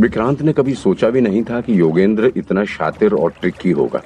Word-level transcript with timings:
विक्रांत 0.00 0.42
ने 0.42 0.52
कभी 0.52 0.74
सोचा 0.74 1.10
भी 1.10 1.20
नहीं 1.20 1.42
था 1.44 1.60
कि 1.60 1.80
योगेंद्र 1.80 2.32
इतना 2.36 2.64
शातिर 2.64 3.14
और 3.14 3.30
ट्रिकी 3.30 3.70
होगा। 3.70 4.02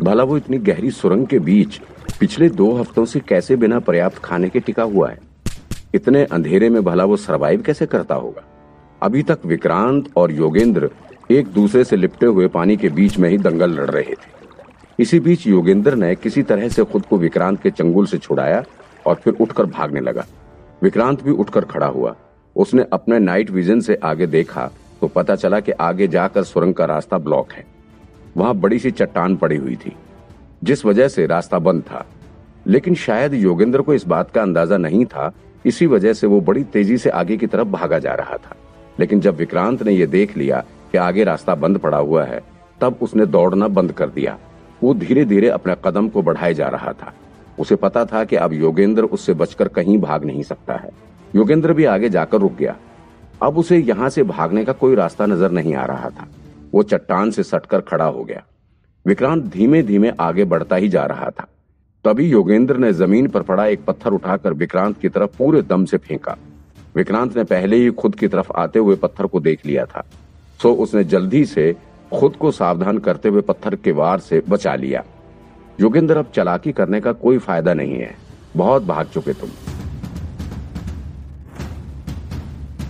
भला 0.00 0.22
वो 0.22 0.36
इतनी 0.36 0.58
गहरी 0.58 0.90
सुरंग 0.90 1.26
के 1.26 1.38
बीच 1.38 1.80
पिछले 2.20 2.48
दो 2.48 2.72
हफ्तों 2.72 3.04
से 3.04 3.20
कैसे 3.20 3.56
बिना 3.56 3.78
पर्याप्त 3.78 4.18
खाने 4.18 4.48
के 4.48 4.60
टिका 4.60 4.82
हुआ 4.82 5.10
है? 5.10 5.18
इतने 5.94 6.24
अंधेरे 6.24 6.68
में 6.68 6.84
भला 6.84 7.04
वो 7.04 7.16
सरवाइव 7.16 7.62
कैसे 7.62 7.86
करता 7.86 8.14
होगा? 8.14 8.42
अभी 9.02 9.22
तक 9.22 9.38
विक्रांत 9.46 10.08
और 10.16 10.32
योगेंद्र 10.32 10.90
एक 11.30 11.46
दूसरे 11.46 11.84
से 11.84 11.96
लिपटे 11.96 12.26
हुए 12.26 12.46
पानी 12.48 12.76
के 12.76 12.88
बीच 12.88 13.18
में 13.18 13.28
ही 13.30 13.38
दंगल 13.38 13.70
लड़ 13.70 13.90
रहे 13.90 14.14
थे। 14.14 14.32
इसी 14.98 15.20
बीच 15.20 15.46
योगेंद्र 15.46 15.94
ने 15.94 16.14
किसी 16.14 16.42
तरह 16.42 16.68
से 16.68 16.84
खुद 16.84 17.06
को 17.06 17.18
विक्रांत 17.18 17.62
के 17.62 17.70
चंगुल 17.70 18.06
से 18.06 18.18
छुड़ाया 18.18 18.62
और 19.06 19.14
फिर 19.14 19.34
उठकर 19.40 19.66
भागने 19.66 20.00
लगा। 20.00 20.24
विक्रांत 20.82 21.22
भी 21.22 21.30
उठकर 21.30 21.64
खड़ा 21.64 21.86
हुआ। 21.86 22.14
उसने 22.56 22.86
अपने 22.92 23.18
नाइट 23.18 23.50
विजन 23.50 23.80
से 23.80 23.94
आगे 23.94 24.26
देखा 24.26 24.70
तो 25.04 25.08
पता 25.08 25.34
चला 25.34 25.60
कि 25.60 25.72
आगे 25.72 26.08
जाकर 26.08 26.42
सुरंग 26.42 26.74
का 26.74 26.84
रास्ता 26.84 27.18
ब्लॉक 27.18 27.52
है। 27.52 27.64
वहाँ 28.36 28.54
बड़ी 28.54 28.78
सी 28.78 28.90
चट्टान 28.90 29.36
पड़ी 29.36 29.56
हुई 29.56 29.76
थी, 29.76 29.96
जिस 30.64 30.84
वजह 30.84 31.08
से 31.08 31.26
रास्ता 31.26 31.58
बंद 31.58 31.82
था। 31.82 32.06
लेकिन 32.66 32.94
शायद 32.94 33.34
योगेंद्र 33.34 33.82
को 33.82 33.94
इस 33.94 34.06
बात 34.06 34.30
का 34.30 34.42
अंदाज़ा 34.42 34.76
नहीं 34.76 35.04
था, 35.04 35.32
इसी 35.66 35.86
वजह 35.86 36.12
से 36.12 36.26
वो 36.26 36.40
बड़ी 36.40 36.64
तेज़ी 36.64 36.98
से 36.98 37.10
आगे 37.10 37.36
की 37.36 37.46
तरफ़ 37.46 37.68
भागा 37.68 37.98
जा 37.98 38.14
रहा 38.14 38.36
था। 38.36 38.56
लेकिन 39.00 39.20
जब 39.20 39.36
विक्रांत 39.36 39.82
ने 39.82 39.92
यह 39.92 40.06
देख 40.06 40.36
लिया 40.36 40.64
कि 40.92 40.98
आगे 40.98 41.24
रास्ता 41.24 41.54
बंद 41.54 41.78
पड़ा 41.78 41.98
हुआ 41.98 42.24
है, 42.24 42.40
तब 42.80 42.96
उसने 43.02 43.26
दौड़ना 43.26 43.68
बंद 43.68 43.92
कर 43.92 44.08
दिया। 44.08 44.38
वो 44.82 44.94
धीरे 44.94 45.24
धीरे 45.24 45.48
अपने 45.48 45.76
कदम 45.84 46.08
को 46.08 46.22
बढ़ाए 46.22 46.54
जा 46.54 46.68
रहा 46.68 46.92
था। 46.92 47.12
उसे 47.58 47.76
पता 47.76 48.04
था 48.04 48.24
कि 48.24 48.36
अब 48.36 48.52
योगेंद्र 48.52 49.04
उससे 49.04 49.34
बचकर 49.34 49.68
कहीं 49.68 49.98
भाग 49.98 50.24
नहीं 50.24 50.42
सकता 50.42 50.74
है। 50.74 50.90
योगेंद्र 51.36 51.72
भी 51.72 51.84
आगे 51.84 52.08
जाकर 52.08 52.38
रुक 52.38 52.52
गया। 52.52 52.76
अब 53.44 53.58
उसे 53.58 53.78
यहाँ 53.78 54.08
से 54.08 54.22
भागने 54.22 54.64
का 54.64 54.72
कोई 54.72 54.94
रास्ता 54.94 55.26
नज़र 55.26 55.50
नहीं 55.50 55.74
आ 55.74 55.84
रहा 55.84 56.10
था। 56.10 56.26
वो 56.74 56.82
चट्टान 56.82 57.30
से 57.30 57.42
सटकर 57.42 57.80
खड़ा 57.80 58.04
हो 58.04 58.22
गया। 58.24 58.42
विक्रांत 59.06 59.44
धीमे 59.44 59.82
धीमे 59.82 60.12
आगे 60.20 60.44
बढ़ता 60.44 60.76
ही 60.76 60.88
जा 60.88 61.04
रहा 61.06 61.28
था। 61.30 61.46
तभी 62.04 62.28
योगेंद्र 62.28 62.76
ने 62.76 62.92
ज़मीन 62.92 63.28
पर 63.28 63.42
पड़ा 63.42 63.66
एक 63.66 63.84
पत्थर 63.84 64.12
उठाकर 64.12 64.52
विक्रांत 64.52 64.98
की 64.98 65.08
तरफ़ 65.08 65.36
पूरे 65.38 65.62
दम 65.62 65.84
से 65.84 65.96
फेंका। 65.96 66.36
विक्रांत 66.96 67.36
ने 67.36 67.44
पहले 67.44 67.76
ही 67.76 67.90
खुद 67.90 68.14
की 68.14 68.28
तरफ़ 68.28 68.52
आते 68.52 68.78
हुए 68.78 68.96
पत्थर 68.96 69.26
को 69.26 69.40
देख 69.40 69.66
लिया 69.66 69.84
था। 69.86 70.04
सो 70.60 70.72
उसने 70.74 71.04
जल्दी 71.04 71.44
से 71.44 71.74
खुद 72.12 72.36
को 72.36 72.50
सावधान 72.50 72.98
करते 72.98 73.28
हुए 73.28 73.40
पत्थर 73.42 73.74
के 73.74 73.92
वार 73.92 74.20
से 74.20 74.42
बचा 74.48 74.74
लिया। 74.74 75.04
योगेंद्र 75.80 76.16
अब 76.16 76.30
चलाकी 76.34 76.72
करने 76.72 77.00
का 77.00 77.12
कोई 77.12 77.38
फ़ायदा 77.38 77.74
नहीं 77.74 77.98
है। 77.98 78.14
बहुत 78.56 78.82
भाग 78.82 79.06
चुके 79.06 79.32
तुम। 79.32 79.50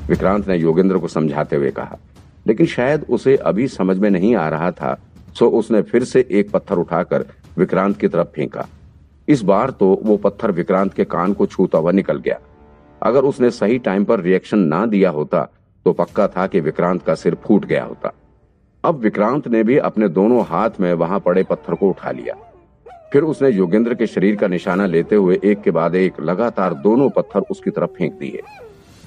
विक्रांत 0.08 0.48
ने 0.48 0.56
योगेंद्र 0.56 0.98
को 0.98 1.08
समझाते 1.08 1.56
हुए 1.56 1.70
कहा, 1.70 1.98
लेकिन 2.47 2.66
शायद 2.66 3.05
उसे 3.10 3.36
अभी 3.36 3.69
समझ 3.69 3.97
में 3.98 4.08
नहीं 4.11 4.34
आ 4.36 4.48
रहा 4.48 4.70
था, 4.72 4.96
सो 5.34 5.48
उसने 5.50 5.83
फिर 5.83 6.05
से 6.05 6.27
एक 6.30 6.50
पत्थर 6.50 6.78
उठाकर 6.78 7.24
विक्रांत 7.58 7.96
की 7.98 8.08
तरफ़ 8.08 8.28
फेंका। 8.28 8.66
इस 9.28 9.42
बार 9.42 9.70
तो 9.70 9.88
वो 10.02 10.16
पत्थर 10.16 10.50
विक्रांत 10.50 10.94
के 10.94 11.05
कान 11.06 11.33
को 11.33 11.46
छूता 11.46 11.78
हुआ 11.78 11.92
निकल 11.92 12.19
गया। 12.19 12.38
अगर 13.02 13.24
उसने 13.24 13.50
सही 13.52 13.78
टाइम 13.78 14.05
पर 14.05 14.20
रिएक्शन 14.20 14.58
ना 14.58 14.84
दिया 14.86 15.11
होता 15.11 15.48
तो 15.86 15.92
पक्का 15.92 16.27
था 16.28 16.46
कि 16.46 16.61
विक्रांत 16.61 17.02
का 17.02 17.14
सिर 17.14 17.34
फूट 17.44 17.64
गया 17.64 17.84
होता। 17.84 18.12
अब 18.84 18.98
विक्रांत 18.98 19.48
ने 19.48 19.62
भी 19.62 19.77
अपने 19.80 20.08
दोनों 20.11 20.44
हाथ 20.44 20.80
में 20.80 20.92
वहाँ 20.94 21.20
पड़े 21.20 21.42
पत्थर 21.42 21.74
को 21.74 21.89
उठा 21.89 22.11
लिया। 22.11 22.34
फिर 23.12 23.22
उसने 23.22 23.50
योगेंद्र 23.50 23.94
के 23.94 24.06
शरीर 24.06 24.36
का 24.36 24.46
निशाना 24.48 24.86
लेते 24.86 25.16
हुए 25.16 25.39
एक 25.44 25.61
के 25.62 25.70
बाद 25.70 25.94
एक 25.94 26.20
लगातार 26.20 26.74
दोनों 26.77 27.08
पत्थर 27.11 27.45
उसकी 27.51 27.70
तरफ़ 27.70 27.90
फेंक 27.90 28.12
दिए। 28.12 28.42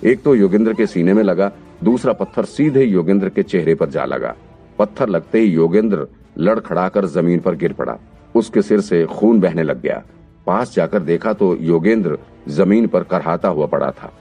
एक 0.06 0.22
तो 0.24 0.36
योगेंद्र 0.36 0.74
के 0.74 0.86
सीने 0.88 1.14
में 1.14 1.24
लगा, 1.24 1.52
दूसरा 1.84 2.14
पत्थर 2.14 2.46
सीधे 2.46 2.84
योगेंद्र 2.84 3.30
के 3.30 3.44
चेहरे 3.44 3.76
पर 3.76 3.90
जा 3.90 4.06
लगा। 4.06 4.36
पत्थर 4.80 5.10
लगते 5.10 5.40
ही 5.40 5.46
योगेंद्र 5.46 6.08
लड़खड़ाकर 6.38 7.06
ज़मीन 7.06 7.40
पर 7.40 7.56
गिर 7.56 7.74
पड़ा। 7.74 7.98
उसके 8.36 8.62
सिर 8.62 8.82
से 8.82 9.06
खून 9.06 9.40
बहने 9.40 9.64
लग 9.64 9.82
गया। 9.82 10.02
पास 10.48 10.74
जाकर 10.76 11.00
देखा 11.00 11.34
तो 11.34 11.56
योगेंद्र 11.56 12.18
ज़मीन 12.48 12.88
पर 12.88 13.04
करहाता 13.04 13.48
हुआ 13.48 13.66
पड़ा 13.66 13.92
था। 13.92 14.12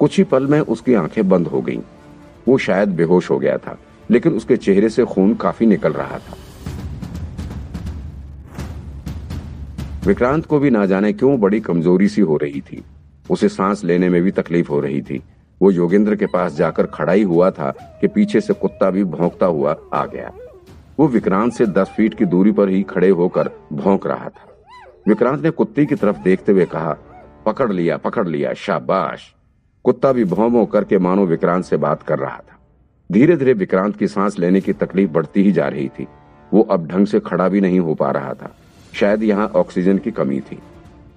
कुछ 0.00 0.18
ही 0.18 0.24
पल 0.24 0.46
में 0.46 0.60
उसकी 0.60 0.94
आँखें 0.94 1.28
बंद 1.28 1.46
हो 1.46 1.60
गईं। 1.60 1.80
वो 2.48 2.58
शायद 2.58 2.88
बेहोश 2.88 3.30
हो 3.30 3.38
गया 3.38 3.56
था, 3.58 3.78
लेकिन 4.10 4.32
उसके 4.32 4.56
चेहरे 4.56 4.88
से 4.88 5.04
खून 5.04 5.34
काफ़ी 5.34 5.66
निकल 5.66 5.92
रहा 5.92 6.18
था। 6.18 6.36
विक्रांत 10.06 10.46
को 10.46 10.58
भी 10.58 10.70
ना 10.70 10.86
जाने 10.86 11.12
क्यों 11.12 11.38
बड़ी 11.40 11.60
कमज़ोरी 11.60 12.08
सी 12.08 12.20
हो 12.20 12.36
रही 12.36 12.60
थी। 12.60 12.82
उसे 13.30 13.48
सांस 13.48 13.84
लेने 13.84 14.08
में 14.08 14.22
भी 14.22 14.30
तकलीफ़ 14.30 14.68
हो 14.68 14.80
रही 14.80 15.02
थी। 15.02 15.22
वो 15.62 15.70
योगेंद्र 15.70 16.16
के 16.16 16.26
पास 16.26 16.52
जाकर 16.52 16.86
खड़ा 16.86 17.12
ही 17.12 17.22
हुआ 17.22 17.50
था 17.50 17.98
कि 18.00 18.08
पीछे 18.08 18.40
से 18.40 18.54
कुत्ता 18.54 18.90
भी 18.90 19.04
भौंकता 19.04 19.46
हुआ 19.46 19.76
आ 19.94 20.06
गया। 20.06 20.32
वो 20.98 21.08
विक्रांत 21.08 21.52
से 21.52 21.66
दस 21.66 21.88
फीट 21.96 22.14
की 22.14 22.24
दूरी 22.24 22.52
पर 22.52 22.68
ही 22.68 22.82
खड़े 22.82 23.08
होकर 23.08 23.50
भौंक 23.72 24.06
रहा 24.06 24.28
था। 24.28 24.48
विक्रांत 25.08 25.42
ने 25.42 25.50
कुत्ते 25.50 25.86
की 25.86 25.94
तरफ़ 25.94 26.18
देखते 26.18 26.52
हुए 26.52 26.64
कहा, 26.64 26.96
पकड़ 27.46 27.72
लिया 27.72 27.96
पकड़ 27.96 28.28
लिया, 28.28 28.52
शाबाश! 28.52 29.34
कुत्ता 29.84 30.12
भी 30.12 30.24
भौं 30.24 30.50
भौं 30.50 30.66
करके 30.66 30.98
मानो 30.98 31.26
विक्रांत 31.26 31.64
से 31.64 31.76
बात 31.76 32.02
कर 32.02 32.18
रहा 32.18 32.36
था। 32.36 32.58
धीरे 33.12 33.36
धीरे 33.36 33.52
विक्रांत 33.52 33.96
की 33.96 34.06
सांस 34.08 34.38
लेने 34.38 34.60
की 34.60 34.72
तकलीफ़ 34.72 35.10
बढ़ती 35.10 35.42
ही 35.42 35.52
जा 35.52 35.68
रही 35.68 35.88
थी। 35.88 36.06
वो 36.54 36.62
अब 36.62 36.86
ढंग 36.86 37.06
से 37.06 37.20
खड़ा 37.20 37.48
भी 37.48 37.60
नहीं 37.60 37.80
हो 37.80 37.94
पा 37.94 38.10
रहा 38.10 38.34
था। 38.34 38.56
शायद 38.94 39.22
यहाँ 39.22 39.48
ऑक्सीजन 39.48 39.98
की 39.98 40.10
कमी 40.10 40.40
थी। 40.40 40.58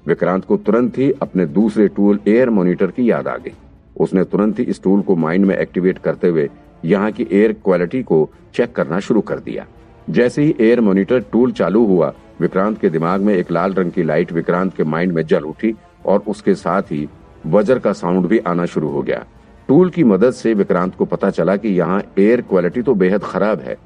विक्रांत 0.06 0.46
को 0.46 0.58
तुरंत 0.58 0.98
ही 0.98 1.12
अपने 1.22 1.46
दूसरे 1.48 1.88
टूल 1.88 2.20
एयर 2.28 2.50
मॉनिटर 2.50 2.92
की 2.92 3.10
याद 3.10 3.28
आ 3.28 3.36
गई। 3.38 3.54
उसने 3.96 4.24
तुरंत 4.24 4.60
ही 4.60 4.64
इस 4.64 4.82
टूल 4.84 5.02
को 5.02 5.16
माइंड 5.18 5.46
में 5.46 5.56
एक्टिवेट 5.58 5.98
करते 6.00 6.28
हुए 6.28 6.50
यहाँ 6.86 7.12
की 7.12 7.28
एयर 7.32 7.54
क्वालिटी 7.64 8.02
को 8.04 8.30
चेक 8.56 8.76
करना 8.76 9.00
शुरू 9.00 9.22
कर 9.22 9.40
दिया। 9.40 9.66
जैसे 10.10 10.44
ही 10.44 10.56
एयर 10.60 10.82
मॉनिटर 10.82 11.20
टूल 11.32 11.52
चालू 11.52 11.86
हुआ, 11.86 12.14
विक्रांत 12.42 12.80
के 12.82 12.90
दिमाग 12.90 13.22
में 13.22 13.34
एक 13.34 13.52
लाल 13.52 13.74
रंग 13.74 13.92
की 13.92 14.04
लाइट 14.04 14.32
विक्रांत 14.32 14.76
के 14.76 14.84
माइंड 14.86 15.12
में 15.12 15.26
जल 15.26 15.44
उठी 15.44 15.74
और 16.06 16.24
उसके 16.28 16.56
साथ 16.56 16.92
ही 16.92 17.08
वजर 17.46 17.80
का 17.80 17.94
साउंड 17.94 18.26
भी 18.28 18.40
आना 18.40 18.66
शुरू 18.66 18.90
हो 18.90 19.02
गया। 19.02 19.24
टूल 19.70 19.90
की 19.90 20.04
मदद 20.04 20.32
से 20.34 20.54
विक्रांत 20.54 20.96
को 20.96 21.06
पता 21.06 21.30
चला 21.30 21.56
कि 21.56 21.70
यहाँ 21.70 22.02
एयर 22.20 22.42
क्वालिटी 22.42 22.82
तो 22.82 22.94
बेहद 22.96 23.24
खराब 23.24 23.60
है। 23.60 23.78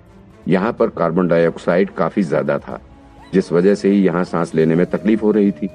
यहाँ 0.47 0.71
पर 0.73 0.89
कार्बन 0.91 1.27
डाइऑक्साइड 1.27 1.89
काफ़ी 1.89 2.23
ज़्यादा 2.23 2.57
था, 2.59 2.79
जिस 3.33 3.51
वजह 3.51 3.75
से 3.75 3.89
ही 3.89 4.03
यहाँ 4.03 4.23
सांस 4.23 4.53
लेने 4.55 4.75
में 4.75 4.85
तकलीफ़ 4.85 5.21
हो 5.21 5.31
रही 5.31 5.51
थी। 5.51 5.69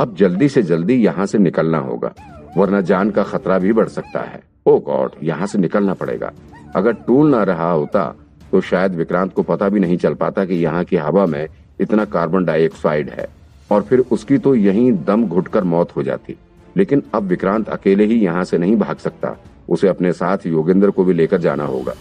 अब 0.00 0.14
जल्दी 0.16 0.48
से 0.48 0.62
जल्दी 0.62 0.94
यहाँ 0.96 1.26
से 1.26 1.38
निकलना 1.38 1.78
होगा, 1.78 2.12
वरना 2.56 2.80
जान 2.82 3.10
का 3.10 3.22
खतरा 3.24 3.58
भी 3.58 3.72
बढ़ 3.72 3.88
सकता 3.88 4.20
है। 4.22 4.42
ओ 4.66 4.78
गॉड, 4.80 5.10
यहाँ 5.22 5.46
से 5.46 5.58
निकलना 5.58 5.94
पड़ेगा। 5.94 6.32
अगर 6.76 6.92
टूल 7.06 7.30
ना 7.30 7.42
रहा 7.44 7.70
होता 7.70 8.14
तो 8.52 8.60
शायद 8.60 8.94
विक्रांत 8.94 9.32
को 9.32 9.42
पता 9.42 9.68
भी 9.68 9.80
नहीं 9.80 9.96
चल 9.96 10.14
पाता 10.14 10.44
कि 10.44 10.54
यहाँ 10.54 10.82
की 10.84 10.96
हवा 10.96 11.24
में 11.26 11.46
इतना 11.80 12.04
कार्बन 12.06 12.44
डाइऑक्साइड 12.44 13.08
है, 13.10 13.26
और 13.70 13.82
फिर 13.82 13.98
उसकी 14.12 14.38
तो 14.38 14.54
यहीं 14.54 14.92
दम 15.04 15.26
घुटकर 15.26 15.64
मौत 15.64 15.96
हो 15.96 16.02
जाती। 16.02 16.36
लेकिन 16.76 17.02
अब 17.14 17.22
विक्रांत 17.24 17.68
अकेले 17.68 18.04
ही 18.04 18.18
यहाँ 18.20 18.44
से 18.44 18.58
नहीं 18.58 18.76
भाग 18.76 18.96
सकता, 18.96 19.36
उसे 19.68 19.88
अपने 19.88 20.12
साथ 20.12 20.46
योगेंद्र 20.46 20.90
को 20.90 21.04
भी 21.04 21.12
लेकर 21.12 21.40
जाना 21.40 21.64
होगा। 21.64 21.94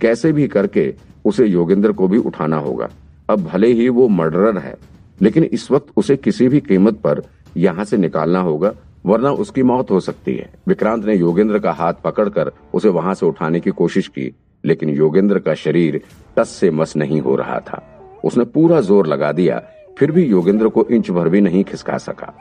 कैसे 0.00 0.32
भी 0.32 0.46
करके 0.48 0.92
उसे 1.24 1.46
योगेंद्र 1.46 1.92
को 1.92 2.08
भी 2.08 2.18
उठाना 2.18 2.56
होगा। 2.58 2.88
अब 3.28 3.44
भले 3.44 3.72
ही 3.72 3.88
वो 3.88 4.08
मर्डरर 4.08 4.58
है, 4.58 4.74
लेकिन 5.20 5.44
इस 5.44 5.70
वक्त 5.70 5.92
उसे 5.96 6.16
किसी 6.16 6.48
भी 6.48 6.60
कीमत 6.60 7.00
पर 7.00 7.22
यहाँ 7.56 7.84
से 7.84 7.96
निकालना 7.96 8.40
होगा, 8.40 8.72
वरना 9.06 9.30
उसकी 9.32 9.62
मौत 9.62 9.90
हो 9.90 10.00
सकती 10.00 10.34
है। 10.36 10.48
विक्रांत 10.68 11.04
ने 11.04 11.14
योगेंद्र 11.14 11.58
का 11.58 11.72
हाथ 11.72 11.94
पकड़कर 12.04 12.52
उसे 12.74 12.88
वहाँ 12.88 13.14
से 13.14 13.26
उठाने 13.26 13.60
की 13.60 13.70
कोशिश 13.70 14.08
की, 14.08 14.32
लेकिन 14.64 14.88
योगेंद्र 14.88 15.38
का 15.38 15.54
शरीर 15.54 16.00
टस 16.36 16.48
से 16.50 16.70
मस 16.70 16.96
नहीं 16.96 17.20
हो 17.20 17.36
रहा 17.36 17.58
था। 17.60 17.82
उसने 18.24 18.44
पूरा 18.44 18.80
ज़ोर 18.80 19.06
लगा 19.06 19.32
दिया, 19.32 19.62
फिर 19.98 20.10
भी 20.12 20.24
योगेंद्र 20.24 20.68
को 20.68 20.86
इंच 20.90 21.10
भर 21.10 21.28
भी 21.28 21.40
नहीं 21.40 21.64
खिसका 21.64 21.98
सका। 21.98 22.32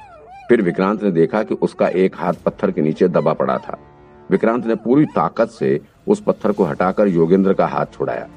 फिर 0.50 0.62
विक्रांत 0.62 1.04
ने 1.04 1.12
देखा 1.12 1.44
कि 1.44 1.56
उसका 1.56 1.88
एक 1.88 2.16
हाथ 2.16 2.34
पत्थर 2.46 2.72
के 2.72 2.82
नीचे 2.82 3.08
दबा 3.08 3.34
पड़ा 3.34 3.58
था। 3.58 3.78
विक्रांत 4.30 4.66
ने 4.66 4.76
पूरी 4.76 5.06
ताकत 5.06 5.50
से 5.50 5.80
उस 6.08 6.22
पत्थर 6.22 6.52
को 6.52 6.64
हटाकर 6.64 7.08
योगेंद्र 7.08 7.54
का 7.54 7.68
हाथ 7.68 7.86
छुड़ाया। 7.94 8.28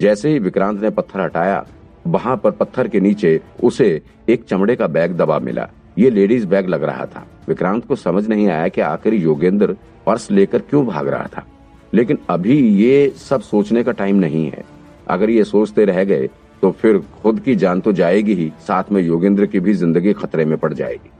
जैसे 0.00 0.30
ही 0.30 0.38
विक्रांत 0.38 0.80
ने 0.82 0.90
पत्थर 0.90 1.20
हटाया 1.20 1.64
वहाँ 2.06 2.36
पर 2.36 2.50
पत्थर 2.50 2.88
के 2.88 3.00
नीचे 3.00 3.40
उसे 3.62 4.00
एक 4.28 4.44
चमड़े 4.44 4.76
का 4.76 4.86
बैग 4.86 5.12
दबा 5.12 5.38
मिला। 5.38 5.68
ये 5.98 6.10
लेडीज़ 6.10 6.46
बैग 6.46 6.68
लग 6.68 6.84
रहा 6.84 7.06
था। 7.06 7.26
विक्रांत 7.48 7.86
को 7.86 7.96
समझ 7.96 8.26
नहीं 8.28 8.48
आया 8.48 8.68
कि 8.68 8.80
आखिर 8.80 9.14
योगेंद्र 9.14 9.76
पर्स 10.06 10.30
लेकर 10.30 10.58
क्यों 10.60 10.84
भाग 10.86 11.08
रहा 11.08 11.26
था। 11.36 11.46
लेकिन 11.92 12.18
अभी 12.30 12.58
ये 12.76 13.08
सब 13.20 13.40
सोचने 13.40 13.82
का 13.82 13.92
टाइम 13.92 14.16
नहीं 14.16 14.44
है। 14.46 14.64
अगर 15.08 15.30
ये 15.30 15.44
सोचते 15.44 15.84
रह 15.84 16.04
गए 16.04 16.28
तो 16.62 16.70
फिर 16.72 16.98
खुद 17.22 17.40
की 17.40 17.54
जान 17.56 17.80
तो 17.80 17.92
जाएगी 17.92 18.34
ही, 18.34 18.52
साथ 18.60 18.90
में 18.92 19.00
योगेंद्र 19.02 19.46
की 19.46 19.60
भी 19.60 19.72
ज़िंदगी 19.74 20.12
खतरे 20.12 20.44
में 20.44 20.56
पड़ 20.58 20.72
जाएगी। 20.72 21.10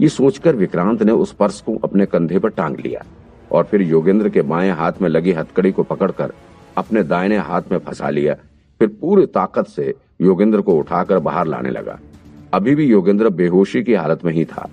ये 0.00 0.08
सोचकर 0.08 0.56
विक्रांत 0.56 1.02
ने 1.02 1.12
उस 1.12 1.32
पर्स 1.32 1.60
को 1.60 1.76
अपने 1.84 2.06
कंधे 2.06 2.38
पर 2.38 2.48
टांग 2.50 2.76
लिया 2.76 3.02
और 3.50 3.64
फिर 3.64 3.82
योगेंद्र 3.82 4.28
के 4.28 4.42
बाएँ 4.42 4.70
हाथ 4.70 5.02
में 5.02 5.08
लगी 5.08 5.32
हथकड़ी 5.32 5.72
को 5.72 5.82
पकड़कर 5.82 6.32
अपने 6.76 7.02
दाहिने 7.02 7.36
हाथ 7.38 7.62
में 7.72 7.78
फंसा 7.78 8.10
लिया। 8.10 8.34
फिर 8.80 8.88
पूरी 9.00 9.26
ताकत 9.26 9.66
से 9.66 9.94
योगेंद्र 10.20 10.60
को 10.60 10.74
उठाकर 10.74 11.18
बाहर 11.18 11.46
लाने 11.46 11.70
लगा। 11.70 11.98
अभी 12.54 12.74
भी 12.74 12.86
योगेंद्र 12.86 13.28
बेहोशी 13.30 13.82
की 13.82 13.94
हालत 13.94 14.24
में 14.24 14.32
ही 14.32 14.44
था। 14.44 14.68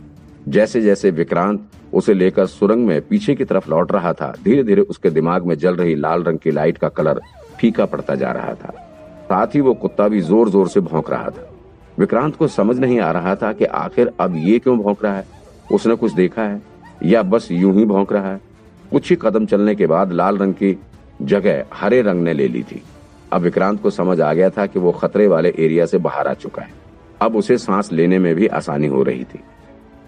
जैसे 0.48 0.82
जैसे 0.82 1.12
विक्रांत 1.12 1.68
उसे 1.94 2.14
लेकर 2.14 2.46
सुरंग 2.46 2.86
में 2.88 3.02
पीछे 3.02 3.36
की 3.36 3.46
तरफ़ 3.46 3.70
लौट 3.70 3.92
रहा 3.92 4.14
था 4.14 4.34
धीरे 4.44 4.64
धीरे 4.64 4.82
उसके 4.82 5.10
दिमाग 5.10 5.46
में 5.46 5.56
जल 5.56 5.76
रही 5.76 5.96
लाल 5.96 6.24
रंग 6.24 6.40
की 6.40 6.52
लाइट 6.52 6.78
का 6.78 6.90
कलर 6.90 7.22
फीका 7.60 7.86
पड़ता 7.86 8.16
जा 8.16 8.32
रहा 8.32 8.54
था। 8.54 8.72
साथ 9.24 9.56
ही 9.56 9.62
वो 9.62 9.74
कुत्ता 9.74 10.08
भी 10.08 10.22
ज़ोर 10.22 10.50
ज़ोर 10.50 10.68
से 10.68 10.80
भौंक 10.80 11.10
रहा 11.12 11.30
था। 11.30 11.50
विक्रांत 12.00 12.36
को 12.36 12.48
समझ 12.48 12.78
नहीं 12.80 13.00
आ 13.00 13.12
रहा 13.12 13.36
था 13.36 13.52
कि 13.54 13.66
आखिर 13.66 14.12
अब 14.20 14.36
ये 14.38 14.60
क्यों 14.60 14.78
भौंक 14.80 15.04
रहा 15.04 15.16
है? 15.16 15.26
उसने 15.72 15.96
कुछ 15.96 16.14
देखा 16.14 16.44
है? 16.44 16.62
या 17.04 17.22
बस 17.24 17.48
यूँ 17.52 17.74
ही 17.76 17.86
भौंक 17.86 18.14
रहा 18.14 18.32
है? 18.32 18.40
कुछ 18.92 19.10
ही 19.10 19.18
कदम 19.22 19.46
चलने 19.46 19.76
के 19.76 19.88
बाद 19.88 20.12
लाल 20.12 20.38
रंग 20.38 20.54
की 20.54 20.78
जगह 21.22 21.64
हरे 21.74 22.02
रंग 22.02 22.24
ने 22.24 22.34
ले 22.34 22.48
ली 22.48 22.64
थी। 22.64 22.82
अब 23.34 23.42
विक्रांत 23.42 23.82
को 23.82 23.90
समझ 23.90 24.20
आ 24.22 24.34
गया 24.34 24.50
था 24.50 24.66
कि 24.66 24.80
वो 24.80 24.92
खतरे 24.92 25.28
वाले 25.28 25.54
एरिया 25.60 25.86
से 25.86 25.98
बाहर 26.00 26.28
आ 26.28 26.34
चुका 26.36 26.62
है। 26.62 26.74
अब 27.22 27.36
उसे 27.36 27.58
सांस 27.58 27.92
लेने 27.94 28.20
में 28.20 28.34
भी 28.36 28.48
आसानी 28.50 28.88
हो 28.88 29.04
रही 29.04 29.24
थी। 29.24 29.40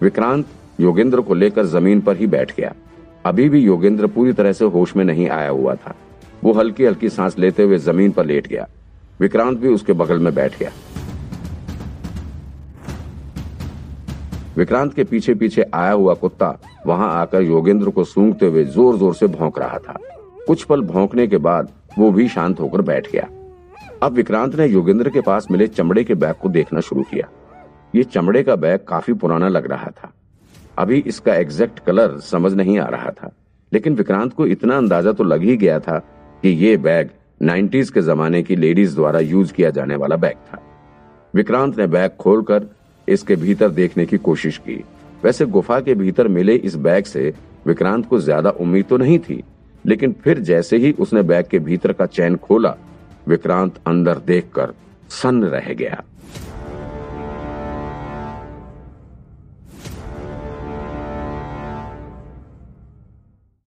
विक्रांत 0.02 0.46
योगेंद्र 0.80 1.20
को 1.20 1.34
लेकर 1.34 1.66
ज़मीन 1.66 2.00
पर 2.00 2.16
ही 2.16 2.26
बैठ 2.26 2.56
गया। 2.56 2.72
अभी 3.26 3.48
भी 3.48 3.60
योगेंद्र 3.60 4.06
पूरी 4.06 4.32
तरह 4.32 4.52
से 4.52 4.64
होश 4.66 4.96
में 4.96 5.04
नहीं 5.04 5.28
आया 5.28 5.50
हुआ 5.50 5.74
था। 5.74 5.94
वो 6.44 6.52
हल्की 6.52 6.84
हल्की 6.84 7.08
सांस 7.08 7.38
लेते 7.38 7.62
हुए 7.62 7.78
ज़मीन 7.80 8.10
पर 8.12 8.26
लेट 8.26 8.46
गया। 8.46 8.66
विक्रांत 9.20 9.58
भी 9.58 9.68
उसके 9.68 9.92
बगल 9.92 10.18
में 10.18 10.34
बैठ 10.34 10.58
गया। 10.58 10.70
विक्रांत 14.56 14.92
के 14.94 15.04
पीछे 15.04 15.34
पीछे 15.34 15.64
आया 15.74 15.92
हुआ 15.92 16.14
कुत्ता 16.14 16.56
वहाँ 16.86 17.10
आकर 17.12 17.42
योगेंद्र 17.42 17.90
को 17.90 18.04
सूंघते 18.04 18.46
हुए 18.46 18.64
ज़ोर 18.64 18.96
ज़ोर 18.98 19.14
से 19.14 19.26
भौंक 19.28 19.58
रहा 19.58 19.78
था। 19.78 19.96
कुछ 20.46 20.62
पल 20.64 20.80
भौंकने 20.82 21.26
के 21.26 21.36
बाद 21.38 21.68
वो 21.98 22.10
भी 22.10 22.28
शांत 22.28 22.60
होकर 22.60 22.80
बैठ 22.80 23.10
गया। 23.12 23.28
अब 24.02 24.12
विक्रांत 24.12 24.54
ने 24.54 24.66
योगेंद्र 24.66 25.10
के 25.10 25.20
पास 25.20 25.46
मिले 25.50 25.66
चमड़े 25.66 26.04
के 26.04 26.14
बैग 26.14 26.34
को 26.34 26.48
देखना 26.48 26.80
शुरू 26.80 27.02
किया। 27.02 27.28
ये 27.94 28.04
चमड़े 28.04 28.42
का 28.42 28.56
बैग 28.56 28.80
काफ़ी 28.88 29.12
पुराना 29.12 29.48
लग 29.48 29.66
रहा 29.66 29.90
था। 29.90 30.12
अभी 30.78 30.98
इसका 31.06 31.34
एग्जैक्ट 31.34 31.78
कलर 31.78 32.18
समझ 32.20 32.52
नहीं 32.52 32.78
आ 32.78 32.86
रहा 32.86 33.10
था। 33.10 33.30
लेकिन 33.72 33.94
विक्रांत 33.94 34.32
को 34.32 34.46
इतना 34.46 34.76
अंदाज़ा 34.76 35.12
तो 35.12 35.24
लग 35.24 35.42
ही 35.42 35.56
गया 35.56 35.78
था 35.80 35.98
कि 36.42 36.48
ये 36.48 36.76
बैग 36.76 37.10
90s 37.42 37.90
के 37.90 38.02
जमाने 38.02 38.42
की 38.42 38.56
लेडीज़ 38.56 38.94
द्वारा 38.94 39.20
यूज़ 39.20 39.52
किया 39.52 39.70
जाने 39.70 39.96
वाला 39.96 40.16
बैग 40.16 40.36
था। 40.52 40.62
विक्रांत 41.34 41.78
ने 41.78 41.86
बैग 41.86 42.10
खोलकर 42.10 42.66
इसके 43.08 43.36
भीतर 43.36 43.68
देखने 43.68 44.06
की 44.06 44.18
कोशिश 44.18 44.58
की। 44.58 44.82
वैसे 45.24 45.46
गुफा 45.46 45.80
के 45.80 45.94
भीतर 45.94 46.28
मिले 46.28 46.54
इस 46.54 46.76
बैग 46.76 47.04
से 47.04 47.32
विक्रांत 47.66 48.06
को 48.06 48.18
ज़्यादा 48.18 48.50
उम्मीद 48.50 48.84
तो 48.84 48.96
नहीं 48.96 49.18
थी 49.18 49.42
लेकिन 49.86 50.12
फिर 50.12 50.38
जैसे 50.38 50.76
ही 50.76 50.92
उसने 50.92 51.22
बैग 51.22 51.46
के 51.46 51.58
भीतर 51.58 51.92
का 51.92 52.06
चैन 52.06 52.36
खोला, 52.36 52.74
विक्रांत 53.28 53.74
अंदर 53.86 54.18
देखकर 54.18 54.74
सन्न 55.10 55.44
रह 55.44 55.72
गया। 55.72 56.02